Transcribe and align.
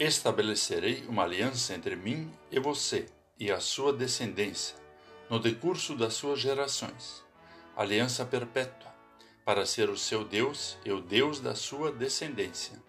Estabelecerei 0.00 1.04
uma 1.08 1.24
aliança 1.24 1.74
entre 1.74 1.96
mim 1.96 2.32
e 2.52 2.60
você 2.60 3.06
e 3.36 3.50
a 3.50 3.58
sua 3.58 3.92
descendência, 3.92 4.76
no 5.28 5.40
decurso 5.40 5.96
das 5.96 6.14
suas 6.14 6.38
gerações, 6.38 7.24
aliança 7.76 8.24
perpétua, 8.24 8.94
para 9.44 9.66
ser 9.66 9.90
o 9.90 9.98
seu 9.98 10.24
Deus 10.24 10.78
e 10.84 10.92
o 10.92 11.00
Deus 11.00 11.40
da 11.40 11.56
sua 11.56 11.90
descendência, 11.90 12.80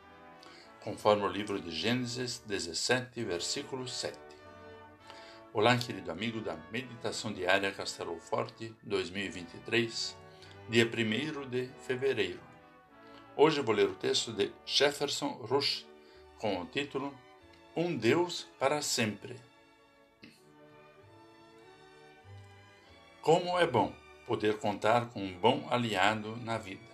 conforme 0.83 1.24
o 1.24 1.28
livro 1.28 1.60
de 1.60 1.72
Gênesis 1.72 2.44
17, 2.46 3.23
versículo 3.23 3.87
7. 3.87 4.15
Olá, 5.51 5.76
querido 5.79 6.12
amigo 6.12 6.41
da 6.41 6.57
Meditação 6.71 7.33
Diária 7.33 7.71
Castelo 7.71 8.19
Forte 8.19 8.71
2023, 8.83 10.15
dia 10.69 10.85
1 10.85 11.49
de 11.49 11.71
fevereiro. 11.87 12.39
Hoje 13.35 13.62
vou 13.62 13.73
ler 13.73 13.89
o 13.89 13.96
texto 13.96 14.31
de 14.31 14.51
Jefferson 14.63 15.29
Rush 15.41 15.88
com 16.40 16.62
o 16.62 16.66
título 16.66 17.13
Um 17.75 17.95
Deus 17.95 18.48
para 18.57 18.81
Sempre. 18.81 19.35
Como 23.21 23.59
é 23.59 23.67
bom 23.67 23.93
poder 24.25 24.57
contar 24.57 25.09
com 25.09 25.21
um 25.21 25.38
bom 25.38 25.67
aliado 25.70 26.38
na 26.38 26.57
vida. 26.57 26.88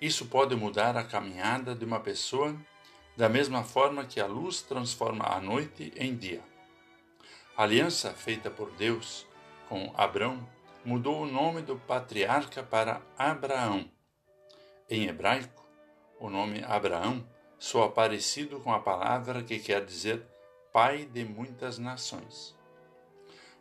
Isso 0.00 0.26
pode 0.26 0.56
mudar 0.56 0.96
a 0.96 1.04
caminhada 1.04 1.74
de 1.74 1.84
uma 1.84 2.00
pessoa 2.00 2.56
da 3.16 3.28
mesma 3.28 3.62
forma 3.62 4.04
que 4.04 4.18
a 4.20 4.26
luz 4.26 4.62
transforma 4.62 5.26
a 5.26 5.40
noite 5.40 5.92
em 5.96 6.16
dia. 6.16 6.42
A 7.56 7.62
aliança 7.62 8.10
feita 8.12 8.50
por 8.50 8.72
Deus 8.72 9.26
com 9.68 9.92
Abrão 9.96 10.48
mudou 10.84 11.22
o 11.22 11.26
nome 11.26 11.62
do 11.62 11.76
patriarca 11.76 12.62
para 12.62 13.00
Abraão. 13.16 13.88
Em 14.88 15.06
hebraico, 15.06 15.64
o 16.18 16.28
nome 16.28 16.64
Abraão 16.64 17.24
soa 17.60 17.90
parecido 17.90 18.58
com 18.58 18.72
a 18.72 18.80
palavra 18.80 19.42
que 19.42 19.58
quer 19.58 19.84
dizer 19.84 20.26
pai 20.72 21.04
de 21.04 21.26
muitas 21.26 21.76
nações. 21.76 22.56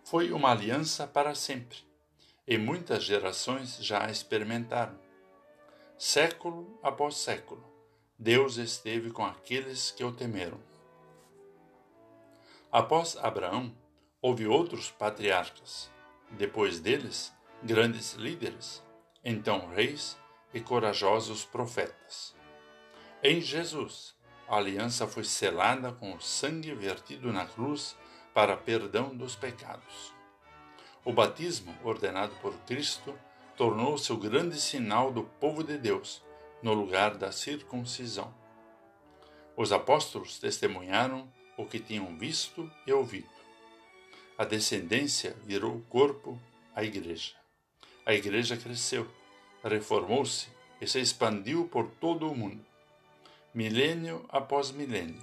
Foi 0.05 0.31
uma 0.31 0.51
aliança 0.51 1.05
para 1.05 1.35
sempre, 1.35 1.77
e 2.47 2.57
muitas 2.57 3.03
gerações 3.03 3.75
já 3.81 4.05
a 4.05 4.09
experimentaram. 4.09 4.97
Século 5.97 6.79
após 6.81 7.17
século, 7.17 7.61
Deus 8.17 8.55
esteve 8.55 9.11
com 9.11 9.25
aqueles 9.25 9.91
que 9.91 10.03
o 10.03 10.13
temeram. 10.13 10.59
Após 12.71 13.17
Abraão, 13.17 13.75
houve 14.21 14.47
outros 14.47 14.89
patriarcas, 14.89 15.91
depois 16.31 16.79
deles, 16.79 17.33
grandes 17.61 18.13
líderes, 18.13 18.81
então 19.25 19.67
reis 19.67 20.17
e 20.53 20.61
corajosos 20.61 21.43
profetas. 21.43 22.38
Em 23.21 23.41
Jesus, 23.41 24.15
a 24.47 24.55
aliança 24.55 25.05
foi 25.05 25.25
selada 25.25 25.91
com 25.91 26.15
o 26.15 26.21
sangue 26.21 26.73
vertido 26.73 27.33
na 27.33 27.45
cruz 27.45 27.97
para 28.33 28.55
perdão 28.55 29.13
dos 29.13 29.35
pecados. 29.35 30.13
O 31.03 31.11
batismo, 31.11 31.77
ordenado 31.83 32.33
por 32.41 32.53
Cristo, 32.59 33.13
tornou-se 33.57 34.09
o 34.13 34.17
grande 34.17 34.57
sinal 34.57 35.11
do 35.11 35.23
povo 35.23 35.65
de 35.65 35.77
Deus 35.77 36.23
no 36.63 36.73
lugar 36.73 37.17
da 37.17 37.29
circuncisão. 37.29 38.33
Os 39.53 39.73
apóstolos 39.73 40.39
testemunharam 40.39 41.29
o 41.57 41.65
que 41.65 41.77
tinham 41.77 42.17
visto 42.17 42.71
e 42.87 42.93
ouvido. 42.93 43.27
A 44.37 44.45
descendência 44.45 45.35
virou 45.43 45.75
o 45.75 45.81
corpo, 45.81 46.39
a 46.73 46.85
igreja. 46.85 47.35
A 48.05 48.13
igreja 48.13 48.55
cresceu, 48.55 49.05
reformou-se 49.61 50.47
e 50.79 50.87
se 50.87 51.01
expandiu 51.01 51.67
por 51.67 51.85
todo 51.99 52.31
o 52.31 52.33
mundo. 52.33 52.68
Milênio 53.51 54.23
após 54.29 54.69
milênio, 54.69 55.19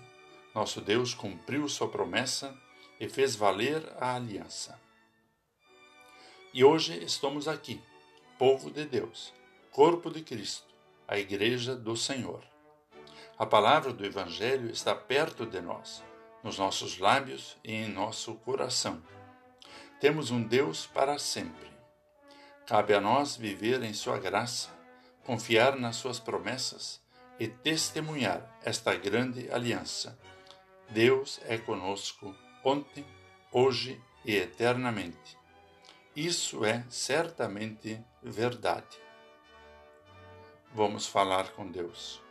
nosso 0.53 0.81
Deus 0.81 1.15
cumpriu 1.15 1.69
sua 1.69 1.89
promessa 1.89 2.53
e 2.99 3.09
fez 3.09 3.37
valer 3.37 3.81
a 4.01 4.17
aliança. 4.17 4.81
E 6.53 6.65
hoje 6.65 7.05
estamos 7.05 7.47
aqui, 7.47 7.81
povo 8.37 8.69
de 8.69 8.85
Deus, 8.85 9.33
corpo 9.71 10.11
de 10.11 10.23
Cristo, 10.23 10.75
a 11.07 11.17
Igreja 11.17 11.77
do 11.77 11.97
Senhor. 11.97 12.43
A 13.39 13.47
palavra 13.47 13.93
do 13.93 14.05
Evangelho 14.05 14.69
está 14.71 14.93
perto 14.93 15.47
de 15.47 15.61
nós, 15.61 16.03
nos 16.43 16.59
nossos 16.59 16.99
lábios 16.99 17.57
e 17.63 17.73
em 17.73 17.89
nosso 17.89 18.35
coração. 18.35 19.01
Temos 20.01 20.33
um 20.33 20.43
Deus 20.43 20.85
para 20.85 21.17
sempre. 21.17 21.71
Cabe 22.67 22.93
a 22.93 23.01
nós 23.01 23.37
viver 23.37 23.85
em 23.85 23.95
Sua 23.95 24.19
graça, 24.19 24.77
confiar 25.23 25.77
nas 25.77 25.95
Suas 25.95 26.19
promessas 26.19 27.06
e 27.39 27.49
testemunhar 27.49 28.59
esta 28.65 28.95
grande 28.95 29.51
aliança. 29.51 30.19
Deus 30.89 31.41
é 31.45 31.59
conosco 31.59 32.35
ontem, 32.65 33.05
hoje 33.53 34.01
e 34.25 34.35
eternamente. 34.35 35.37
Isso 36.15 36.65
é 36.65 36.85
certamente 36.89 38.03
verdade. 38.23 38.99
Vamos 40.73 41.07
falar 41.07 41.51
com 41.51 41.71
Deus. 41.71 42.23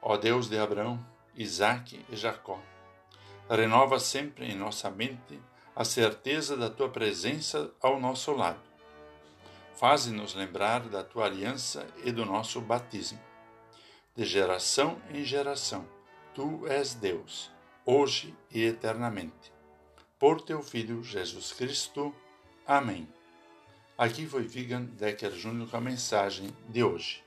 Ó 0.00 0.16
Deus 0.16 0.48
de 0.48 0.58
Abraão, 0.58 1.04
Isaque 1.34 2.04
e 2.08 2.16
Jacó, 2.16 2.60
renova 3.48 3.98
sempre 3.98 4.46
em 4.46 4.56
nossa 4.56 4.90
mente 4.90 5.40
a 5.76 5.84
certeza 5.84 6.56
da 6.56 6.70
tua 6.70 6.88
presença 6.88 7.72
ao 7.80 7.98
nosso 7.98 8.32
lado. 8.32 8.60
Faze-nos 9.74 10.34
lembrar 10.34 10.88
da 10.88 11.02
tua 11.02 11.26
aliança 11.26 11.86
e 12.04 12.12
do 12.12 12.24
nosso 12.24 12.60
batismo 12.60 13.20
de 14.16 14.24
geração 14.24 15.00
em 15.10 15.24
geração. 15.24 15.86
Tu 16.34 16.66
és 16.66 16.94
Deus, 16.94 17.50
hoje 17.84 18.34
e 18.50 18.62
eternamente. 18.62 19.52
Por 20.18 20.40
teu 20.40 20.62
Filho 20.62 21.02
Jesus 21.02 21.52
Cristo. 21.52 22.14
Amém. 22.66 23.08
Aqui 23.98 24.26
foi 24.26 24.42
Vigan 24.42 24.84
Decker 24.84 25.32
Júnior 25.32 25.68
com 25.68 25.76
a 25.76 25.80
mensagem 25.80 26.48
de 26.68 26.82
hoje. 26.82 27.24